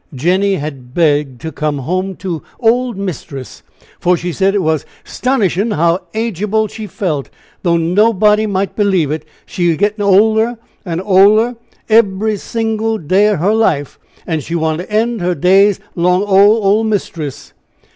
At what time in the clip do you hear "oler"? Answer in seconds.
10.03-10.57, 11.01-11.55